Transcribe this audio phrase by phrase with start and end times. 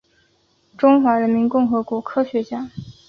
[0.79, 2.71] 中华人民共和国科学家。